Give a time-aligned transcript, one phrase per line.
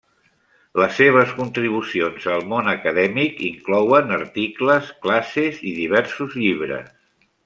[0.83, 6.89] Les seves contribucions al món acadèmic inclouen articles, classes i diversos llibres.